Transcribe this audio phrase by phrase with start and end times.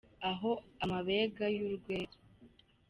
[0.31, 0.51] Aho
[0.83, 2.15] amabega y’urwera